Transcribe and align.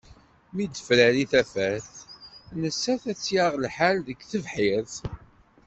Mi 0.53 0.65
d-tefrari 0.67 1.25
tafat, 1.31 1.89
nettat 2.61 3.03
ad 3.11 3.17
tt-yaɣ 3.17 3.53
lḥal 3.65 3.97
deg 4.07 4.19
tebḥirt. 4.31 4.95